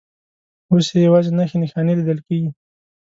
[0.71, 2.49] اوس یې یوازې نښې نښانې لیدل کېږي.